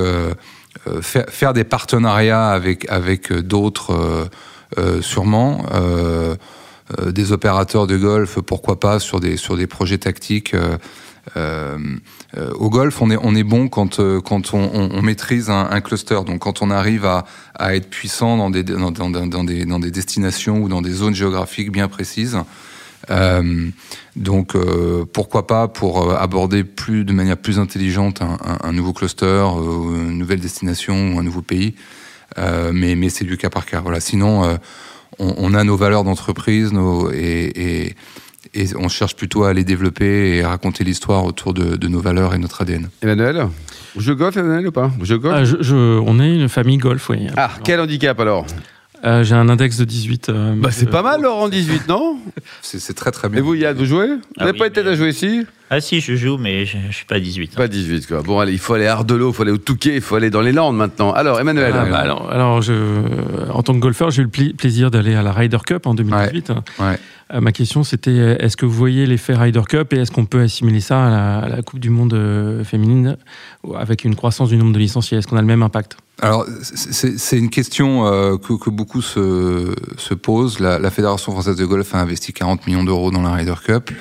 faire, 1.02 1.26
faire, 1.30 1.54
des 1.54 1.64
partenariats 1.64 2.50
avec 2.50 2.90
avec 2.90 3.34
d'autres 3.34 4.30
sûrement. 5.02 5.66
Euh, 6.98 7.12
des 7.12 7.32
opérateurs 7.32 7.88
de 7.88 7.98
golf, 7.98 8.40
pourquoi 8.40 8.80
pas 8.80 9.00
sur 9.00 9.20
des 9.20 9.38
sur 9.38 9.58
des 9.58 9.68
projets 9.68 10.00
tactiques. 10.00 10.56
Euh, 11.38 11.78
au 12.56 12.70
golf, 12.70 13.02
on 13.02 13.12
est, 13.12 13.18
on 13.22 13.36
est 13.36 13.44
bon 13.44 13.68
quand, 13.68 14.00
quand 14.22 14.54
on, 14.54 14.90
on, 14.92 15.02
maîtrise 15.04 15.52
un, 15.52 15.82
cluster. 15.82 16.20
Donc 16.26 16.40
quand 16.40 16.64
on 16.64 16.72
arrive 16.72 17.06
à, 17.06 17.26
à 17.54 17.76
être 17.76 17.90
puissant 17.90 18.38
dans 18.38 18.50
des, 18.50 18.64
dans, 18.64 18.92
dans, 18.92 19.44
des, 19.44 19.66
dans 19.66 19.80
des 19.80 19.92
destinations 19.92 20.64
ou 20.64 20.70
dans 20.70 20.82
des 20.82 20.92
zones 20.92 21.14
géographiques 21.14 21.72
bien 21.72 21.88
précises. 21.88 22.38
Euh, 23.12 23.70
donc 24.16 24.56
pourquoi 25.14 25.46
pas 25.46 25.68
pour 25.68 26.12
aborder 26.14 26.64
plus 26.64 27.06
de 27.06 27.14
manière 27.14 27.38
plus 27.38 27.60
intelligente 27.60 28.24
un, 28.24 28.38
un, 28.44 28.68
un 28.68 28.72
nouveau 28.72 28.94
cluster, 28.94 29.46
une 29.56 30.18
nouvelle 30.18 30.40
destination 30.40 31.14
ou 31.14 31.20
un 31.20 31.24
nouveau 31.24 31.44
pays. 31.44 31.76
mais 32.38 32.96
mais 32.96 33.10
c'est 33.10 33.26
du 33.26 33.38
cas 33.38 33.52
par 33.52 33.68
cas. 33.68 33.82
Voilà. 33.82 34.00
Sinon, 34.00 34.58
on, 35.18 35.34
on, 35.38 35.54
a 35.54 35.64
nos 35.64 35.76
valeurs 35.76 36.04
d'entreprise 36.04 36.72
nos, 36.72 37.12
et, 37.12 37.52
et 37.56 37.96
et 38.54 38.66
on 38.76 38.90
cherche 38.90 39.16
plutôt 39.16 39.44
à 39.44 39.54
les 39.54 39.64
développer 39.64 40.38
et 40.38 40.44
à 40.44 40.50
raconter 40.50 40.84
l'histoire 40.84 41.26
autour 41.26 41.54
de, 41.54 41.76
de, 41.76 41.88
nos 41.88 42.00
valeurs 42.00 42.34
et 42.34 42.38
notre 42.38 42.62
ADN. 42.62 42.90
Emmanuel 43.02 43.48
Vous 43.96 44.02
jouez 44.02 44.16
golf, 44.16 44.36
Emmanuel, 44.38 44.68
ou 44.68 44.72
pas 44.72 44.92
Vous 44.98 45.06
jouez 45.06 45.20
golf 45.20 45.36
ah, 45.36 45.44
je, 45.44 45.58
je, 45.60 45.76
On 45.76 46.20
est 46.20 46.34
une 46.34 46.50
famille 46.50 46.78
golf, 46.78 47.10
oui. 47.10 47.28
Ah, 47.38 47.52
quel 47.64 47.80
handicap 47.80 48.20
alors 48.20 48.46
euh, 49.06 49.24
J'ai 49.24 49.36
un 49.36 49.50
index 49.50 49.78
de 49.78 49.86
18. 49.86 50.30
Euh, 50.30 50.56
bah, 50.58 50.70
c'est 50.72 50.90
pas 50.90 51.04
mal, 51.04 51.22
Laurent, 51.22 51.48
18, 51.48 51.88
non 51.88 52.18
C'est 52.62 52.96
très 52.96 53.12
très 53.12 53.30
bien. 53.30 53.40
Et 53.40 53.42
vous, 53.42 53.56
Yann, 53.56 53.78
vous 53.78 53.86
jouez 53.86 54.08
Vous 54.08 54.22
n'avez 54.38 54.52
ah 54.52 54.54
pas 54.54 54.64
oui, 54.64 54.68
été 54.68 54.84
mais... 54.84 54.90
à 54.90 54.96
jouer 54.96 55.10
ici 55.10 55.46
Ah 55.72 55.82
si, 55.82 56.02
je 56.02 56.16
joue, 56.16 56.38
mais 56.38 56.66
je, 56.66 56.78
je 56.90 56.96
suis 56.96 57.06
pas 57.06 57.16
à 57.16 57.20
18. 57.20 57.56
Pas 57.56 57.68
18, 57.68 58.08
quoi. 58.08 58.22
Bon, 58.22 58.40
allez, 58.40 58.54
il 58.54 58.60
faut 58.60 58.74
aller 58.74 58.88
à 58.88 58.94
Ardelot, 58.94 59.30
il 59.30 59.36
faut 59.36 59.44
aller 59.44 59.52
au 59.52 59.58
Touquet, 59.58 59.96
il 59.96 60.02
faut 60.02 60.16
aller 60.16 60.30
dans 60.30 60.42
les 60.42 60.52
Landes 60.52 60.76
maintenant. 60.76 61.12
Alors, 61.14 61.40
Emmanuel 61.40 61.74
Ah, 61.76 61.86
bah, 61.86 61.98
alors, 61.98 62.32
alors 62.32 62.62
je, 62.62 62.74
en 63.52 63.62
tant 63.62 63.74
que 63.74 63.80
golfeur, 63.80 64.10
j'ai 64.10 64.24
eu 64.24 64.30
le 64.32 64.54
plaisir 64.54 64.90
d'aller 64.90 65.14
à 65.14 65.22
la 65.22 65.32
Ryder 65.32 65.60
Cup 65.66 65.86
en 65.86 65.94
2018. 65.94 66.50
Ouais. 66.50 66.56
Ouais. 66.86 67.00
Euh, 67.34 67.42
ma 67.42 67.52
question, 67.52 67.84
c'était 67.84 68.38
est-ce 68.40 68.58
que 68.58 68.66
vous 68.66 68.74
voyez 68.74 69.06
l'effet 69.06 69.36
Ryder 69.36 69.62
Cup 69.68 69.94
et 69.94 69.98
est-ce 69.98 70.12
qu'on 70.12 70.26
peut 70.26 70.42
assimiler 70.42 70.80
ça 70.80 71.06
à 71.06 71.10
la, 71.10 71.40
à 71.40 71.50
la 71.50 71.62
Coupe 71.62 71.80
du 71.80 71.92
Monde 71.92 72.14
euh, 72.14 72.64
féminine 72.64 73.18
avec 73.76 74.04
une 74.04 74.16
croissance 74.16 74.50
du 74.50 74.58
nombre 74.58 74.74
de 74.74 74.80
licenciés? 74.80 75.20
Est-ce 75.20 75.28
qu'on 75.28 75.38
a 75.38 75.42
le 75.42 75.48
même 75.48 75.62
impact? 75.62 75.98
Alors, 76.22 76.46
c'est 76.62 77.38
une 77.38 77.50
question 77.50 78.06
euh, 78.08 78.38
que, 78.38 78.54
que, 78.54 78.70
beaucoup 78.70 79.02
se, 79.02 79.74
se 79.98 80.14
posent. 80.14 80.60
La, 80.60 80.80
la, 80.80 80.90
Fédération 80.90 81.32
française 81.32 81.56
de 81.56 81.66
golf 81.66 81.94
a 81.96 82.00
investi 82.00 82.34
40 82.34 82.68
millions 82.68 82.84
d'euros 82.84 83.10
dans 83.12 83.22
la 83.22 83.32
Ryder 83.32 83.54
Cup, 83.64 83.92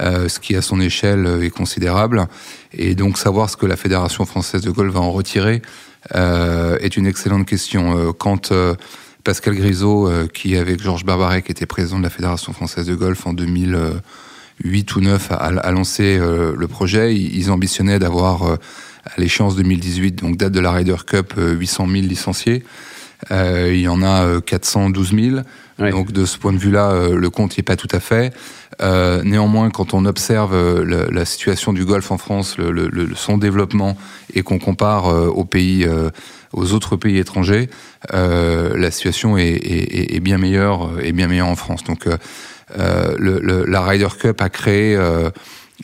euh, 0.00 0.28
ce 0.28 0.38
qui 0.40 0.56
à 0.56 0.62
son 0.62 0.80
échelle 0.80 1.40
est 1.42 1.50
considérable. 1.50 2.26
Et 2.72 2.94
donc, 2.94 3.18
savoir 3.18 3.50
ce 3.50 3.56
que 3.56 3.66
la 3.66 3.76
Fédération 3.76 4.24
française 4.24 4.62
de 4.62 4.70
golf 4.70 4.92
va 4.92 5.00
en 5.00 5.12
retirer 5.12 5.62
euh, 6.14 6.78
est 6.80 6.96
une 6.96 7.06
excellente 7.06 7.46
question. 7.46 8.12
Quand 8.12 8.52
Pascal 9.24 9.54
Grisot, 9.54 10.10
qui 10.32 10.56
avec 10.56 10.82
Georges 10.82 11.04
Barbaret, 11.04 11.42
qui 11.42 11.52
était 11.52 11.66
président 11.66 11.98
de 11.98 12.04
la 12.04 12.10
Fédération 12.10 12.52
française 12.52 12.86
de 12.86 12.94
golf 12.94 13.26
en 13.26 13.32
2008 13.32 14.96
ou 14.96 15.00
2009, 15.00 15.32
a, 15.32 15.70
lancé 15.70 16.18
le 16.18 16.66
projet, 16.66 17.14
ils 17.14 17.50
ambitionnaient 17.50 17.98
d'avoir 17.98 18.58
à 19.04 19.20
l'échéance 19.20 19.56
2018, 19.56 20.16
donc 20.16 20.36
date 20.36 20.52
de 20.52 20.60
la 20.60 20.72
Ryder 20.72 20.96
Cup, 21.06 21.34
800 21.36 21.86
000 21.88 22.06
licenciés. 22.06 22.64
Euh, 23.30 23.70
il 23.72 23.80
y 23.80 23.88
en 23.88 24.02
a 24.02 24.40
412 24.40 25.14
000. 25.14 25.36
Ouais. 25.78 25.90
Donc 25.90 26.12
de 26.12 26.24
ce 26.24 26.38
point 26.38 26.52
de 26.52 26.58
vue-là, 26.58 26.90
euh, 26.90 27.16
le 27.16 27.30
compte 27.30 27.52
n'y 27.52 27.60
est 27.60 27.64
pas 27.64 27.76
tout 27.76 27.88
à 27.90 28.00
fait. 28.00 28.32
Euh, 28.80 29.22
néanmoins, 29.24 29.70
quand 29.70 29.94
on 29.94 30.04
observe 30.04 30.54
le, 30.54 31.08
la 31.10 31.24
situation 31.24 31.72
du 31.72 31.84
golf 31.84 32.10
en 32.10 32.18
France, 32.18 32.56
le, 32.58 32.70
le, 32.70 33.14
son 33.14 33.38
développement, 33.38 33.96
et 34.34 34.42
qu'on 34.42 34.58
compare 34.58 35.06
aux 35.06 35.44
pays, 35.44 35.86
aux 36.52 36.72
autres 36.72 36.96
pays 36.96 37.18
étrangers, 37.18 37.68
la 38.12 38.90
situation 38.90 39.36
est, 39.36 39.50
est, 39.50 40.16
est, 40.16 40.20
bien 40.20 40.38
meilleure, 40.38 40.90
est 41.02 41.12
bien 41.12 41.28
meilleure 41.28 41.48
en 41.48 41.56
France. 41.56 41.84
Donc 41.84 42.08
la 42.76 43.82
Ryder 43.82 44.08
Cup 44.18 44.40
a 44.40 44.48
créé 44.48 44.98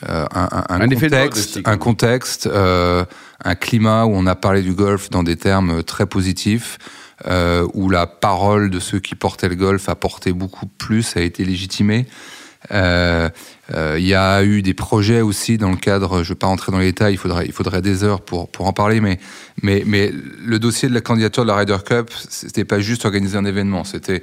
euh, 0.08 0.26
un, 0.32 0.48
un, 0.68 0.80
un, 0.80 0.88
contexte, 0.88 1.60
un, 1.64 1.76
contexte 1.76 2.46
euh, 2.46 3.04
un 3.44 3.54
climat 3.56 4.04
où 4.04 4.12
on 4.14 4.26
a 4.26 4.36
parlé 4.36 4.62
du 4.62 4.72
golf 4.72 5.10
dans 5.10 5.24
des 5.24 5.36
termes 5.36 5.82
très 5.82 6.06
positifs, 6.06 6.78
euh, 6.78 7.07
où 7.26 7.90
la 7.90 8.06
parole 8.06 8.70
de 8.70 8.80
ceux 8.80 9.00
qui 9.00 9.14
portaient 9.14 9.48
le 9.48 9.56
golf 9.56 9.88
a 9.88 9.94
porté 9.94 10.32
beaucoup 10.32 10.66
plus, 10.66 11.16
a 11.16 11.20
été 11.20 11.44
légitimée. 11.44 12.06
Euh, 12.72 13.28
euh, 13.74 13.96
il 13.98 14.06
y 14.06 14.14
a 14.14 14.42
eu 14.42 14.62
des 14.62 14.74
projets 14.74 15.20
aussi 15.20 15.58
dans 15.58 15.70
le 15.70 15.76
cadre, 15.76 16.22
je 16.22 16.30
ne 16.30 16.34
vais 16.34 16.38
pas 16.38 16.48
rentrer 16.48 16.72
dans 16.72 16.78
les 16.78 16.86
détails, 16.86 17.14
il 17.14 17.18
faudrait, 17.18 17.46
il 17.46 17.80
des 17.80 18.04
heures 18.04 18.20
pour, 18.20 18.48
en 18.58 18.72
parler, 18.72 19.00
mais, 19.00 19.18
le 19.62 20.58
dossier 20.58 20.88
de 20.88 20.94
la 20.94 21.00
candidature 21.00 21.44
de 21.44 21.48
la 21.48 21.56
Ryder 21.56 21.78
Cup, 21.84 22.10
c'était 22.28 22.64
pas 22.64 22.80
juste 22.80 23.04
organiser 23.04 23.36
un 23.36 23.44
événement, 23.44 23.84
c'était 23.84 24.22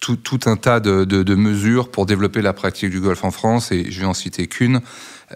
tout, 0.00 0.40
un 0.44 0.56
tas 0.56 0.80
de, 0.80 1.34
mesures 1.34 1.90
pour 1.90 2.06
développer 2.06 2.42
la 2.42 2.52
pratique 2.52 2.90
du 2.90 3.00
golf 3.00 3.24
en 3.24 3.30
France, 3.30 3.72
et 3.72 3.90
je 3.90 4.00
vais 4.00 4.06
en 4.06 4.14
citer 4.14 4.46
qu'une. 4.46 4.80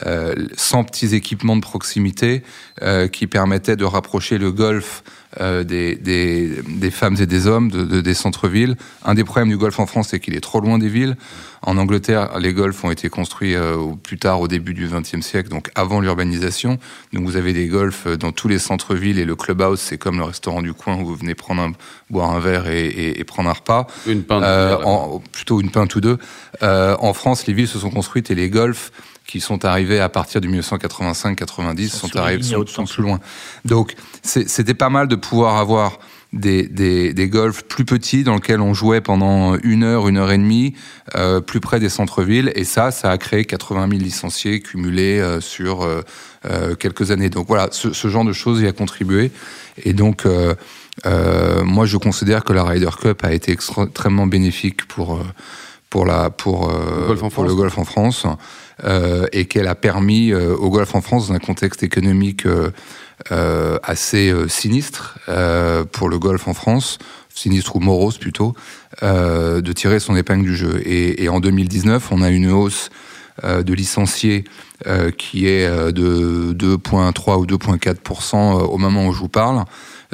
Euh, 0.07 0.35
100 0.55 0.85
petits 0.85 1.15
équipements 1.15 1.57
de 1.57 1.63
proximité 1.63 2.43
euh, 2.83 3.09
qui 3.09 3.27
permettaient 3.27 3.75
de 3.75 3.87
rapprocher 3.87 4.37
le 4.37 4.53
golf 4.53 5.03
euh, 5.41 5.65
des, 5.65 5.95
des, 5.97 6.63
des, 6.67 6.91
femmes 6.91 7.17
et 7.21 7.27
des 7.27 7.47
hommes 7.47 7.71
de, 7.71 7.85
de, 7.85 8.01
des 8.01 8.15
centres-villes. 8.15 8.77
Un 9.05 9.15
des 9.15 9.25
problèmes 9.25 9.49
du 9.49 9.57
golf 9.57 9.79
en 9.79 9.87
France, 9.87 10.09
c'est 10.11 10.21
qu'il 10.21 10.35
est 10.35 10.41
trop 10.41 10.61
loin 10.61 10.79
des 10.79 10.89
villes. 10.89 11.17
En 11.63 11.77
Angleterre, 11.77 12.39
les 12.39 12.53
golfs 12.53 12.85
ont 12.85 12.91
été 12.91 13.09
construits 13.09 13.55
euh, 13.55 13.77
plus 14.03 14.19
tard, 14.19 14.41
au 14.41 14.49
début 14.49 14.75
du 14.75 14.89
XXe 14.89 15.21
siècle, 15.21 15.49
donc 15.49 15.71
avant 15.75 16.01
l'urbanisation. 16.01 16.79
Donc 17.13 17.25
vous 17.25 17.37
avez 17.37 17.53
des 17.53 17.67
golfs 17.67 18.07
dans 18.07 18.33
tous 18.33 18.49
les 18.49 18.59
centres-villes 18.59 19.19
et 19.19 19.25
le 19.25 19.37
clubhouse, 19.37 19.81
c'est 19.81 19.99
comme 19.99 20.19
le 20.19 20.25
restaurant 20.25 20.63
du 20.63 20.73
coin 20.73 20.97
où 20.97 21.07
vous 21.07 21.17
venez 21.17 21.35
prendre 21.35 21.63
un, 21.63 21.73
boire 22.11 22.31
un 22.31 22.41
verre 22.41 22.69
et, 22.69 22.87
et, 22.87 23.21
et 23.21 23.25
prendre 23.25 23.49
un 23.51 23.55
repas. 23.55 23.87
Une 24.07 24.23
pinte. 24.23 24.45
En, 24.45 25.23
plutôt 25.33 25.61
une 25.61 25.71
pinte 25.71 25.95
ou 25.97 26.01
deux. 26.01 26.19
en 26.63 27.13
France, 27.13 27.47
les 27.47 27.55
villes 27.55 27.69
se 27.69 27.79
sont 27.79 27.91
construites 27.91 28.31
et 28.31 28.35
les 28.35 28.51
golfs 28.51 28.93
qui 29.29 29.41
sont 29.41 29.67
arrivés 29.67 30.01
à 30.01 30.09
partir 30.09 30.41
du 30.41 30.49
1985-90 30.49 31.89
sont, 31.91 32.17
arrivés 32.17 32.43
sont, 32.43 32.67
sont 32.67 32.85
plus 32.87 33.03
loin. 33.03 33.21
Donc 33.65 33.95
c'était 34.23 34.75
pas 34.75 34.89
mal 34.89 35.07
de 35.07 35.17
pouvoir 35.17 35.59
avoir 35.59 35.99
des, 36.33 36.67
des, 36.67 37.13
des 37.13 37.29
golfs 37.29 37.63
plus 37.65 37.85
petits 37.85 38.25
dans 38.25 38.35
lesquels 38.35 38.63
on 38.63 38.73
jouait 38.73 39.03
pendant 39.03 39.57
une 39.59 39.83
heure, 39.83 40.09
une 40.09 40.17
heure 40.17 40.33
et 40.33 40.39
demie, 40.39 40.75
euh, 41.15 41.41
plus 41.41 41.61
près 41.61 41.79
des 41.79 41.91
centres-villes. 41.91 42.53
Et 42.55 42.65
ça, 42.65 42.91
ça 42.91 43.11
a 43.11 43.19
créé 43.19 43.45
80 43.45 43.89
000 43.91 44.01
licenciés 44.01 44.61
cumulés 44.61 45.21
euh, 45.21 45.43
sur 45.43 45.83
euh, 45.83 46.75
quelques 46.75 47.11
années. 47.11 47.29
Donc 47.29 47.49
voilà, 47.49 47.69
ce, 47.71 47.93
ce, 47.93 48.09
genre 48.09 48.25
de 48.25 48.33
choses 48.33 48.63
y 48.63 48.67
a 48.67 48.73
contribué. 48.73 49.31
Et 49.85 49.93
donc, 49.93 50.25
euh, 50.27 50.55
moi, 51.65 51.85
je 51.85 51.99
considère 51.99 52.45
que 52.45 52.55
la 52.55 52.65
Ryder 52.65 52.91
Cup 52.99 53.25
a 53.25 53.33
été 53.33 53.53
extrêmement 53.53 54.27
bénéfique 54.27 54.89
pour 54.89 55.21
pour 55.91 56.05
la 56.05 56.29
pour, 56.29 56.71
le 56.71 57.07
golf 57.07 57.23
en 57.23 57.31
pour 57.31 57.33
France. 57.33 57.49
le 57.49 57.55
golf 57.55 57.79
en 57.79 57.85
France 57.85 58.27
euh, 58.27 58.35
et 59.33 59.47
qu'elle 59.47 59.67
a 59.69 59.75
permis 59.75 60.33
euh, 60.33 60.55
au 60.55 60.71
golf 60.71 60.95
en 60.95 61.01
France 61.01 61.29
dans 61.29 61.35
un 61.35 61.39
contexte 61.39 61.83
économique 61.83 62.47
euh, 62.47 63.79
assez 63.83 64.33
sinistre 64.49 65.19
pour 65.93 66.09
le 66.09 66.19
golf 66.19 66.47
en 66.49 66.55
France 66.55 66.99
sinistre 67.35 67.77
ou 67.77 67.81
morose 67.81 68.19
plutôt 68.19 68.55
de 69.03 69.73
tirer 69.73 70.01
son 70.01 70.17
épingle 70.17 70.45
du 70.45 70.57
jeu. 70.57 70.81
Et 70.85 71.29
en 71.29 71.41
2019 71.41 72.09
on 72.11 72.23
a 72.23 72.31
une 72.31 72.51
hausse 72.51 72.91
de 73.43 73.73
licenciés 73.73 74.45
qui 75.17 75.47
est 75.47 75.69
de 75.93 76.53
2,3 76.53 77.39
ou 77.39 77.47
2,4% 77.47 78.37
au 78.63 78.79
moment 78.79 79.07
où 79.07 79.13
je 79.13 79.19
vous 79.19 79.29
parle 79.29 79.65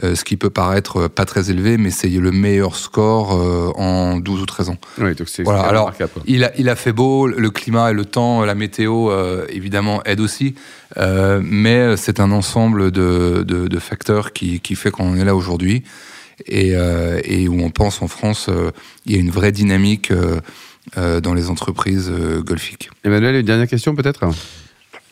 euh, 0.02 0.16
ce 0.16 0.25
qui 0.25 0.37
peut 0.37 0.50
paraître 0.50 1.07
pas 1.07 1.25
très 1.25 1.52
élevé, 1.52 1.76
mais 1.78 1.90
c'est 1.90 2.09
le 2.09 2.33
meilleur 2.33 2.75
score 2.75 3.33
euh, 3.33 3.71
en 3.76 4.16
12 4.16 4.43
ou 4.43 4.47
13 4.47 4.71
ans. 4.71 4.76
Oui, 4.99 5.14
donc 5.14 5.28
c'est 5.28 5.45
voilà. 5.45 5.61
Alors, 5.61 5.93
il 6.26 6.43
a, 6.43 6.50
il 6.59 6.69
a 6.69 6.75
fait 6.75 6.93
beau, 6.93 7.28
le 7.28 7.50
climat 7.50 7.93
et 7.93 7.95
le 7.95 8.04
temps, 8.04 8.45
la 8.45 8.57
météo, 8.57 9.12
euh, 9.12 9.47
évidemment, 9.50 10.02
aident 10.04 10.21
aussi, 10.21 10.57
euh, 10.97 11.40
mais 11.45 11.97
c'est 11.97 12.19
un 12.19 12.33
ensemble 12.33 12.90
de, 12.90 13.45
de, 13.47 13.69
de, 13.69 13.78
facteurs 13.78 14.33
qui, 14.33 14.59
qui 14.59 14.75
fait 14.75 14.90
qu'on 14.90 15.14
est 15.14 15.25
là 15.25 15.37
aujourd'hui 15.37 15.85
et, 16.47 16.73
euh, 16.75 17.21
et, 17.23 17.47
où 17.47 17.61
on 17.62 17.71
pense 17.71 18.02
en 18.02 18.09
France, 18.09 18.50
il 19.07 19.12
y 19.12 19.16
a 19.16 19.21
une 19.21 19.31
vraie 19.31 19.52
dynamique 19.52 20.12
dans 20.96 21.34
les 21.34 21.50
entreprises 21.50 22.12
golfiques. 22.44 22.90
Emmanuel, 23.04 23.36
une 23.36 23.46
dernière 23.46 23.68
question 23.68 23.94
peut-être? 23.94 24.24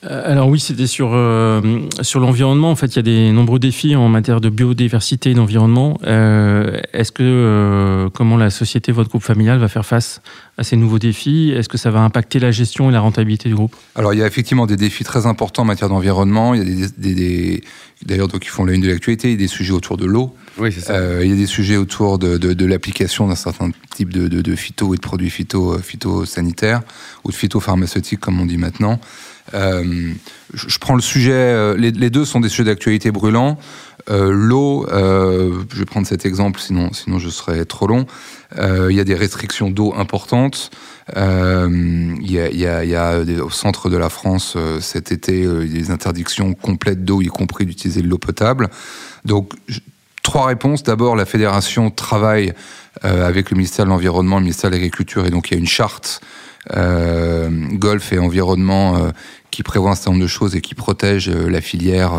Alors 0.04 0.48
oui, 0.48 0.58
c'était 0.58 0.88
sur 0.88 1.10
euh, 1.12 1.60
sur 2.00 2.18
l'environnement. 2.18 2.72
En 2.72 2.74
fait, 2.74 2.88
il 2.88 2.96
y 2.96 2.98
a 2.98 3.02
des 3.02 3.30
nombreux 3.30 3.60
défis 3.60 3.94
en 3.94 4.08
matière 4.08 4.40
de 4.40 4.48
biodiversité 4.48 5.30
et 5.30 5.34
d'environnement. 5.34 5.96
Euh, 6.04 6.80
Est-ce 6.92 7.12
que 7.12 7.22
euh, 7.22 8.08
comment 8.12 8.36
la 8.36 8.50
société, 8.50 8.90
votre 8.90 9.10
groupe 9.10 9.22
familial, 9.22 9.58
va 9.60 9.68
faire 9.68 9.86
face 9.86 10.20
à 10.58 10.64
ces 10.64 10.76
nouveaux 10.76 10.98
défis? 10.98 11.52
Est-ce 11.56 11.68
que 11.68 11.78
ça 11.78 11.92
va 11.92 12.00
impacter 12.00 12.40
la 12.40 12.50
gestion 12.50 12.90
et 12.90 12.92
la 12.92 12.98
rentabilité 12.98 13.48
du 13.48 13.54
groupe? 13.54 13.76
Alors, 13.94 14.12
il 14.12 14.18
y 14.18 14.24
a 14.24 14.26
effectivement 14.26 14.66
des 14.66 14.76
défis 14.76 15.04
très 15.04 15.26
importants 15.26 15.62
en 15.62 15.66
matière 15.66 15.88
d'environnement. 15.88 16.54
Il 16.54 16.80
y 16.80 16.82
a 16.82 16.88
des, 16.88 16.90
des, 16.98 17.14
des 17.14 17.64
d'ailleurs 18.04 18.28
donc 18.28 18.42
qui 18.42 18.48
font 18.48 18.64
la 18.64 18.72
une 18.72 18.80
de 18.80 18.88
l'actualité, 18.88 19.36
des 19.36 19.46
sujets 19.46 19.72
autour 19.72 19.96
de 19.96 20.06
l'eau. 20.06 20.34
Oui, 20.58 20.72
c'est 20.72 20.80
ça. 20.80 20.94
Euh, 20.94 21.24
il 21.24 21.30
y 21.30 21.32
a 21.32 21.36
des 21.36 21.46
sujets 21.46 21.76
autour 21.76 22.18
de, 22.18 22.36
de, 22.36 22.52
de 22.52 22.66
l'application 22.66 23.28
d'un 23.28 23.34
certain 23.34 23.70
type 23.94 24.12
de, 24.12 24.28
de, 24.28 24.42
de 24.42 24.56
phyto 24.56 24.92
et 24.94 24.96
de 24.96 25.02
produits 25.02 25.30
phyto, 25.30 25.74
euh, 25.74 25.78
phytosanitaires 25.78 26.82
ou 27.24 27.30
de 27.30 27.36
phytopharmaceutiques, 27.36 28.20
comme 28.20 28.40
on 28.40 28.46
dit 28.46 28.58
maintenant. 28.58 29.00
Euh, 29.54 30.12
je, 30.54 30.78
prends 30.78 30.94
le 30.94 31.02
sujet, 31.02 31.32
euh, 31.32 31.76
les, 31.76 32.10
deux 32.10 32.24
sont 32.24 32.40
des 32.40 32.48
sujets 32.48 32.64
d'actualité 32.64 33.10
brûlants. 33.10 33.58
Euh, 34.10 34.30
L'eau, 34.32 34.86
je 34.90 35.78
vais 35.78 35.84
prendre 35.84 36.06
cet 36.06 36.26
exemple, 36.26 36.60
sinon, 36.60 36.92
sinon 36.92 37.18
je 37.18 37.28
serais 37.28 37.64
trop 37.64 37.86
long. 37.86 38.06
Il 38.58 38.94
y 38.94 39.00
a 39.00 39.04
des 39.04 39.14
restrictions 39.14 39.70
d'eau 39.70 39.94
importantes. 39.96 40.70
Il 41.14 42.30
y, 42.30 42.66
a, 42.66 43.20
au 43.42 43.50
centre 43.50 43.90
de 43.90 43.96
la 43.96 44.08
France 44.08 44.56
cet 44.80 45.12
été 45.12 45.46
des 45.66 45.90
interdictions 45.90 46.54
complètes 46.54 47.04
d'eau, 47.04 47.22
y 47.22 47.26
compris 47.26 47.66
d'utiliser 47.66 48.02
de 48.02 48.08
l'eau 48.08 48.18
potable. 48.18 48.68
Donc 49.24 49.52
trois 50.22 50.46
réponses. 50.46 50.82
D'abord, 50.82 51.16
la 51.16 51.26
fédération 51.26 51.90
travaille 51.90 52.52
avec 53.02 53.50
le 53.50 53.56
ministère 53.56 53.84
de 53.84 53.90
l'Environnement, 53.90 54.36
le 54.36 54.42
ministère 54.42 54.70
de 54.70 54.74
l'Agriculture, 54.74 55.26
et 55.26 55.30
donc 55.30 55.50
il 55.50 55.54
y 55.54 55.56
a 55.56 55.60
une 55.60 55.66
charte 55.66 56.20
euh, 56.76 57.50
golf 57.72 58.12
et 58.12 58.20
environnement 58.20 58.96
euh, 58.96 59.10
qui 59.50 59.64
prévoit 59.64 59.90
un 59.90 59.94
certain 59.96 60.12
nombre 60.12 60.22
de 60.22 60.28
choses 60.28 60.54
et 60.54 60.60
qui 60.60 60.76
protège 60.76 61.28
euh, 61.28 61.50
la 61.50 61.60
filière 61.60 62.12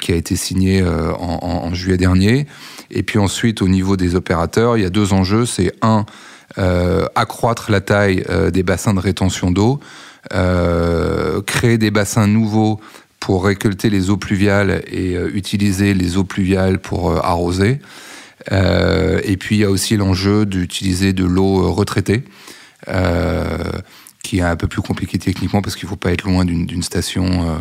qui 0.00 0.10
a 0.10 0.16
été 0.16 0.34
signée 0.34 0.82
en, 0.82 1.72
juillet 1.74 1.96
dernier. 1.96 2.48
Et 2.90 3.04
puis 3.04 3.20
ensuite, 3.20 3.62
au 3.62 3.68
niveau 3.68 3.96
des 3.96 4.16
opérateurs, 4.16 4.76
il 4.76 4.82
y 4.82 4.84
a 4.84 4.90
deux 4.90 5.12
enjeux. 5.12 5.46
C'est 5.46 5.72
un, 5.80 6.06
accroître 7.14 7.70
la 7.70 7.80
taille 7.80 8.24
des 8.52 8.64
bassins 8.64 8.94
de 8.94 8.98
rétention 8.98 9.52
d'eau, 9.52 9.78
créer 11.46 11.78
des 11.78 11.92
bassins 11.92 12.26
nouveaux 12.26 12.80
pour 13.20 13.44
récolter 13.44 13.90
les 13.90 14.10
eaux 14.10 14.16
pluviales 14.16 14.82
et 14.88 15.14
utiliser 15.32 15.94
les 15.94 16.16
eaux 16.16 16.24
pluviales 16.24 16.80
pour 16.80 17.24
arroser. 17.24 17.78
Et 18.50 19.36
puis 19.38 19.54
il 19.54 19.60
y 19.60 19.64
a 19.64 19.70
aussi 19.70 19.96
l'enjeu 19.96 20.46
d'utiliser 20.46 21.12
de 21.12 21.24
l'eau 21.24 21.70
retraitée, 21.72 22.24
qui 24.22 24.38
est 24.38 24.42
un 24.42 24.56
peu 24.56 24.68
plus 24.68 24.82
compliqué 24.82 25.18
techniquement 25.18 25.62
parce 25.62 25.76
qu'il 25.76 25.86
ne 25.86 25.90
faut 25.90 25.96
pas 25.96 26.12
être 26.12 26.24
loin 26.24 26.44
d'une 26.44 26.82
station. 26.82 27.24
euh, 27.26 27.60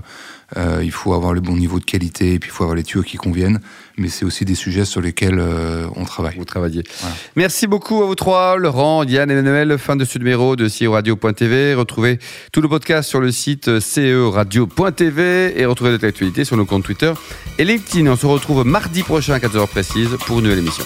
euh, 0.57 0.81
il 0.83 0.91
faut 0.91 1.13
avoir 1.13 1.33
le 1.33 1.41
bon 1.41 1.55
niveau 1.55 1.79
de 1.79 1.85
qualité 1.85 2.33
et 2.33 2.39
puis 2.39 2.49
il 2.49 2.53
faut 2.53 2.63
avoir 2.63 2.75
les 2.75 2.83
tuyaux 2.83 3.03
qui 3.03 3.17
conviennent. 3.17 3.59
Mais 3.97 4.09
c'est 4.09 4.25
aussi 4.25 4.45
des 4.45 4.55
sujets 4.55 4.85
sur 4.85 4.99
lesquels 4.99 5.39
euh, 5.39 5.87
on 5.95 6.05
travaille. 6.05 6.37
Vous 6.37 6.45
travaillez. 6.45 6.83
Voilà. 7.01 7.15
Merci 7.35 7.67
beaucoup 7.67 8.01
à 8.01 8.07
vous 8.07 8.15
trois, 8.15 8.57
Laurent, 8.57 9.03
Yann 9.03 9.29
et 9.29 9.33
Emmanuel. 9.33 9.77
Fin 9.77 9.95
de 9.95 10.05
ce 10.05 10.17
numéro 10.17 10.55
de 10.55 10.67
CEO 10.67 10.91
Radio.tv. 10.93 11.75
Retrouvez 11.75 12.19
tout 12.51 12.61
le 12.61 12.67
podcast 12.69 13.07
sur 13.07 13.19
le 13.19 13.31
site 13.31 13.79
ceradio.tv 13.79 15.59
et 15.59 15.65
retrouvez 15.65 15.91
notre 15.91 16.07
actualité 16.07 16.45
sur 16.45 16.57
nos 16.57 16.65
comptes 16.65 16.83
Twitter 16.83 17.13
et 17.57 17.63
LinkedIn. 17.63 18.09
On 18.11 18.15
se 18.15 18.25
retrouve 18.25 18.65
mardi 18.65 19.03
prochain 19.03 19.33
à 19.33 19.39
14h 19.39 19.67
précise 19.67 20.09
pour 20.25 20.39
une 20.39 20.45
nouvelle 20.45 20.59
émission. 20.59 20.85